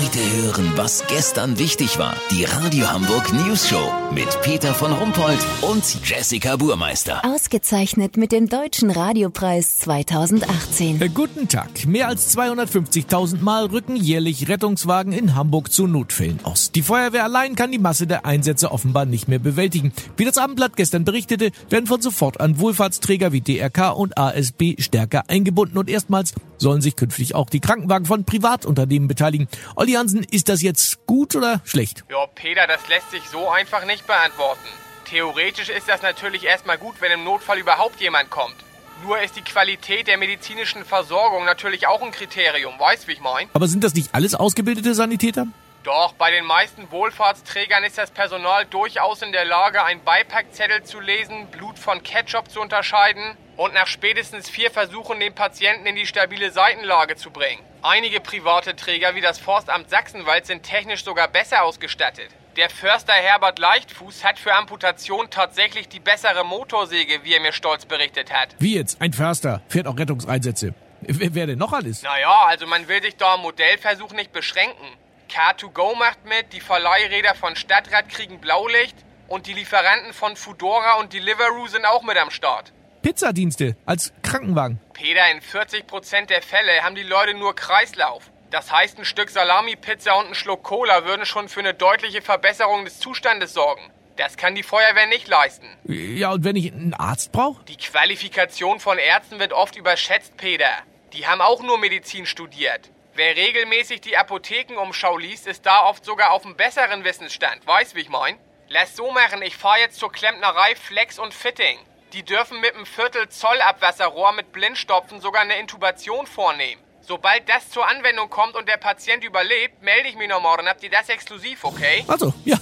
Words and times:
Heute 0.00 0.18
hören, 0.42 0.72
was 0.76 1.04
gestern 1.08 1.58
wichtig 1.58 1.98
war. 1.98 2.16
Die 2.30 2.44
Radio 2.44 2.90
Hamburg 2.90 3.34
News 3.34 3.68
Show 3.68 3.92
mit 4.14 4.28
Peter 4.40 4.72
von 4.72 4.92
Rumpold 4.92 5.38
und 5.60 5.84
Jessica 6.08 6.56
Burmeister. 6.56 7.22
Ausgezeichnet 7.22 8.16
mit 8.16 8.32
dem 8.32 8.48
Deutschen 8.48 8.90
Radiopreis 8.90 9.78
2018. 9.80 11.02
Äh, 11.02 11.08
guten 11.10 11.48
Tag. 11.48 11.86
Mehr 11.86 12.08
als 12.08 12.34
250.000 12.34 13.42
Mal 13.42 13.66
rücken 13.66 13.94
jährlich 13.94 14.48
Rettungswagen 14.48 15.12
in 15.12 15.34
Hamburg 15.34 15.70
zu 15.70 15.86
Notfällen 15.86 16.40
aus. 16.44 16.72
Die 16.72 16.82
Feuerwehr 16.82 17.24
allein 17.24 17.54
kann 17.54 17.70
die 17.70 17.78
Masse 17.78 18.06
der 18.06 18.24
Einsätze 18.24 18.72
offenbar 18.72 19.04
nicht 19.04 19.28
mehr 19.28 19.38
bewältigen. 19.38 19.92
Wie 20.16 20.24
das 20.24 20.38
Abendblatt 20.38 20.76
gestern 20.76 21.04
berichtete, 21.04 21.50
werden 21.68 21.86
von 21.86 22.00
sofort 22.00 22.40
an 22.40 22.58
Wohlfahrtsträger 22.58 23.32
wie 23.32 23.42
DRK 23.42 23.90
und 23.90 24.16
ASB 24.16 24.76
stärker 24.78 25.24
eingebunden 25.28 25.76
und 25.76 25.90
erstmals 25.90 26.32
sollen 26.60 26.80
sich 26.80 26.96
künftig 26.96 27.34
auch 27.34 27.48
die 27.48 27.60
Krankenwagen 27.60 28.06
von 28.06 28.24
Privatunternehmen 28.24 29.08
beteiligen. 29.08 29.48
Olli 29.76 29.92
Hansen, 29.92 30.24
ist 30.30 30.48
das 30.48 30.62
jetzt 30.62 31.04
gut 31.06 31.34
oder 31.34 31.60
schlecht? 31.64 32.04
Ja, 32.10 32.26
Peter, 32.26 32.66
das 32.66 32.86
lässt 32.88 33.10
sich 33.10 33.22
so 33.28 33.48
einfach 33.48 33.84
nicht 33.86 34.06
beantworten. 34.06 34.68
Theoretisch 35.06 35.70
ist 35.70 35.88
das 35.88 36.02
natürlich 36.02 36.44
erstmal 36.44 36.78
gut, 36.78 36.94
wenn 37.00 37.10
im 37.10 37.24
Notfall 37.24 37.58
überhaupt 37.58 38.00
jemand 38.00 38.30
kommt. 38.30 38.56
Nur 39.02 39.18
ist 39.20 39.36
die 39.36 39.42
Qualität 39.42 40.06
der 40.06 40.18
medizinischen 40.18 40.84
Versorgung 40.84 41.46
natürlich 41.46 41.86
auch 41.86 42.02
ein 42.02 42.10
Kriterium, 42.10 42.78
weißt 42.78 43.08
wie 43.08 43.12
ich 43.12 43.20
mein? 43.20 43.48
Aber 43.54 43.66
sind 43.66 43.82
das 43.82 43.94
nicht 43.94 44.14
alles 44.14 44.34
ausgebildete 44.34 44.94
Sanitäter? 44.94 45.46
Doch, 45.82 46.12
bei 46.12 46.30
den 46.30 46.44
meisten 46.44 46.90
Wohlfahrtsträgern 46.90 47.82
ist 47.84 47.96
das 47.96 48.10
Personal 48.10 48.66
durchaus 48.66 49.22
in 49.22 49.32
der 49.32 49.46
Lage, 49.46 49.82
einen 49.82 50.04
Beipackzettel 50.04 50.82
zu 50.82 51.00
lesen, 51.00 51.46
Blut 51.50 51.78
von 51.78 52.02
Ketchup 52.02 52.50
zu 52.50 52.60
unterscheiden 52.60 53.38
und 53.60 53.74
nach 53.74 53.86
spätestens 53.86 54.48
vier 54.48 54.70
Versuchen 54.70 55.20
den 55.20 55.34
Patienten 55.34 55.84
in 55.84 55.94
die 55.94 56.06
stabile 56.06 56.50
Seitenlage 56.50 57.16
zu 57.16 57.30
bringen. 57.30 57.60
Einige 57.82 58.18
private 58.18 58.74
Träger 58.74 59.14
wie 59.14 59.20
das 59.20 59.38
Forstamt 59.38 59.90
Sachsenwald 59.90 60.46
sind 60.46 60.62
technisch 60.62 61.04
sogar 61.04 61.28
besser 61.28 61.62
ausgestattet. 61.64 62.30
Der 62.56 62.70
Förster 62.70 63.12
Herbert 63.12 63.58
Leichtfuß 63.58 64.24
hat 64.24 64.38
für 64.38 64.54
Amputation 64.54 65.28
tatsächlich 65.28 65.90
die 65.90 66.00
bessere 66.00 66.42
Motorsäge, 66.42 67.20
wie 67.22 67.34
er 67.34 67.40
mir 67.40 67.52
stolz 67.52 67.84
berichtet 67.84 68.32
hat. 68.32 68.56
Wie 68.58 68.76
jetzt? 68.76 68.98
Ein 69.02 69.12
Förster 69.12 69.60
fährt 69.68 69.86
auch 69.86 69.98
Rettungseinsätze. 69.98 70.72
Wer, 71.02 71.34
wer 71.34 71.46
denn 71.48 71.58
noch 71.58 71.74
alles? 71.74 72.00
Naja, 72.00 72.46
also 72.46 72.66
man 72.66 72.88
will 72.88 73.02
sich 73.02 73.18
da 73.18 73.34
am 73.34 73.42
Modellversuch 73.42 74.12
nicht 74.12 74.32
beschränken. 74.32 74.86
Car2Go 75.30 75.98
macht 75.98 76.24
mit, 76.24 76.54
die 76.54 76.60
Verleihräder 76.60 77.34
von 77.34 77.54
Stadtrad 77.56 78.08
kriegen 78.08 78.40
Blaulicht 78.40 78.96
und 79.28 79.46
die 79.46 79.52
Lieferanten 79.52 80.14
von 80.14 80.34
Foodora 80.34 80.94
und 80.94 81.12
Deliveroo 81.12 81.66
sind 81.66 81.84
auch 81.84 82.02
mit 82.02 82.16
am 82.16 82.30
Start. 82.30 82.72
Pizzadienste 83.02 83.76
als 83.86 84.12
Krankenwagen. 84.22 84.80
Peter, 84.92 85.30
in 85.30 85.40
40% 85.40 86.26
der 86.26 86.42
Fälle 86.42 86.82
haben 86.82 86.94
die 86.94 87.02
Leute 87.02 87.34
nur 87.34 87.54
Kreislauf. 87.54 88.30
Das 88.50 88.70
heißt, 88.70 88.98
ein 88.98 89.04
Stück 89.04 89.30
Salami-Pizza 89.30 90.14
und 90.18 90.28
ein 90.28 90.34
Schluck 90.34 90.62
Cola 90.64 91.04
würden 91.04 91.24
schon 91.24 91.48
für 91.48 91.60
eine 91.60 91.72
deutliche 91.72 92.20
Verbesserung 92.20 92.84
des 92.84 92.98
Zustandes 92.98 93.54
sorgen. 93.54 93.82
Das 94.16 94.36
kann 94.36 94.54
die 94.54 94.62
Feuerwehr 94.62 95.06
nicht 95.06 95.28
leisten. 95.28 95.66
Ja, 95.84 96.32
und 96.32 96.44
wenn 96.44 96.56
ich 96.56 96.72
einen 96.72 96.92
Arzt 96.92 97.32
brauche? 97.32 97.64
Die 97.64 97.76
Qualifikation 97.76 98.80
von 98.80 98.98
Ärzten 98.98 99.38
wird 99.38 99.52
oft 99.52 99.76
überschätzt, 99.76 100.36
Peter. 100.36 100.70
Die 101.14 101.26
haben 101.26 101.40
auch 101.40 101.62
nur 101.62 101.78
Medizin 101.78 102.26
studiert. 102.26 102.90
Wer 103.14 103.36
regelmäßig 103.36 104.00
die 104.00 104.16
Apothekenumschau 104.16 105.16
liest, 105.16 105.46
ist 105.46 105.64
da 105.64 105.84
oft 105.84 106.04
sogar 106.04 106.32
auf 106.32 106.44
einem 106.44 106.56
besseren 106.56 107.04
Wissensstand. 107.04 107.66
Weißt, 107.66 107.94
wie 107.94 108.00
ich 108.00 108.08
mein? 108.08 108.36
Lass 108.68 108.94
so 108.94 109.10
machen, 109.10 109.42
ich 109.42 109.56
fahre 109.56 109.80
jetzt 109.80 109.98
zur 109.98 110.12
Klempnerei 110.12 110.74
Flex 110.76 111.18
und 111.18 111.34
Fitting. 111.34 111.78
Die 112.12 112.24
dürfen 112.24 112.60
mit 112.60 112.74
einem 112.74 112.86
Viertel 112.86 113.28
Zoll 113.28 113.60
Abwasserrohr 113.60 114.32
mit 114.32 114.50
Blindstopfen 114.50 115.20
sogar 115.20 115.42
eine 115.42 115.60
Intubation 115.60 116.26
vornehmen. 116.26 116.82
Sobald 117.02 117.48
das 117.48 117.70
zur 117.70 117.88
Anwendung 117.88 118.28
kommt 118.28 118.56
und 118.56 118.68
der 118.68 118.78
Patient 118.78 119.22
überlebt, 119.22 119.80
melde 119.80 120.08
ich 120.08 120.16
mich 120.16 120.28
noch 120.28 120.42
morgen. 120.42 120.66
Habt 120.68 120.82
ihr 120.82 120.90
das 120.90 121.08
exklusiv, 121.08 121.62
okay? 121.62 122.04
Also, 122.08 122.34
ja. 122.44 122.56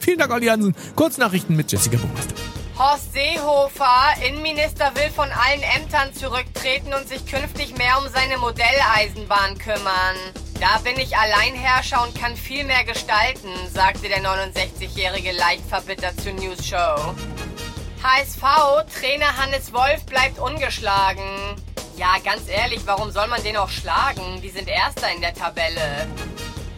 Vielen 0.00 0.18
Dank, 0.18 0.32
Olli 0.32 0.46
Hansen. 0.46 0.74
Kurznachrichten 0.96 1.54
mit 1.54 1.70
Jessica 1.70 1.96
Buchmeister. 1.96 2.34
Horst 2.76 3.12
Seehofer, 3.12 4.14
Innenminister, 4.26 4.90
will 4.96 5.10
von 5.10 5.28
allen 5.30 5.62
Ämtern 5.62 6.12
zurücktreten 6.12 6.92
und 6.92 7.08
sich 7.08 7.24
künftig 7.24 7.78
mehr 7.78 7.98
um 7.98 8.08
seine 8.08 8.36
Modelleisenbahn 8.38 9.58
kümmern. 9.58 10.16
Da 10.60 10.78
bin 10.78 10.98
ich 10.98 11.16
Alleinherrscher 11.16 12.02
und 12.02 12.20
kann 12.20 12.36
viel 12.36 12.64
mehr 12.64 12.82
gestalten, 12.82 13.48
sagte 13.72 14.08
der 14.08 14.24
69-Jährige 14.24 15.30
leicht 15.32 15.64
verbittert 15.68 16.20
zur 16.20 16.32
News 16.32 16.66
Show. 16.66 17.14
HSV, 18.02 18.42
Trainer 19.00 19.36
Hannes 19.36 19.72
Wolf 19.72 20.04
bleibt 20.06 20.38
ungeschlagen. 20.38 21.22
Ja, 21.96 22.14
ganz 22.24 22.48
ehrlich, 22.48 22.80
warum 22.86 23.10
soll 23.10 23.26
man 23.26 23.42
den 23.42 23.56
auch 23.56 23.68
schlagen? 23.68 24.40
Die 24.42 24.50
sind 24.50 24.68
Erster 24.68 25.10
in 25.14 25.20
der 25.20 25.34
Tabelle. 25.34 26.06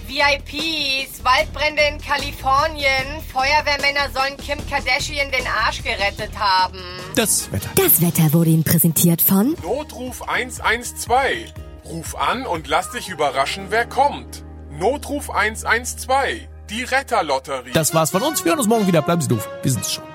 VIPs, 0.06 1.22
Waldbrände 1.22 1.82
in 1.82 2.00
Kalifornien, 2.00 3.22
Feuerwehrmänner 3.32 4.10
sollen 4.12 4.36
Kim 4.38 4.58
Kardashian 4.68 5.30
den 5.30 5.46
Arsch 5.46 5.82
gerettet 5.84 6.36
haben. 6.36 6.80
Das 7.14 7.52
Wetter. 7.52 7.68
Das 7.76 8.00
Wetter 8.00 8.32
wurde 8.32 8.50
Ihnen 8.50 8.64
präsentiert 8.64 9.22
von 9.22 9.54
Notruf 9.62 10.26
112. 10.26 11.52
Ruf 11.84 12.16
an 12.16 12.46
und 12.46 12.66
lass 12.66 12.90
dich 12.90 13.08
überraschen, 13.08 13.66
wer 13.68 13.86
kommt. 13.86 14.42
Notruf 14.70 15.30
112. 15.30 16.48
Die 16.70 16.82
Retterlotterie. 16.82 17.72
Das 17.72 17.94
war's 17.94 18.10
von 18.10 18.22
uns. 18.22 18.44
Wir 18.44 18.50
hören 18.50 18.60
uns 18.60 18.68
morgen 18.68 18.86
wieder. 18.86 19.02
Bleiben 19.02 19.20
Sie 19.20 19.28
doof. 19.28 19.48
Wir 19.62 19.70
sind's 19.70 19.92
schon. 19.92 20.09